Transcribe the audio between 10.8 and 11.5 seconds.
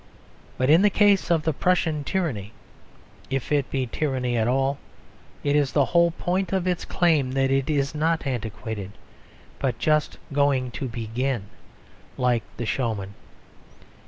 begin,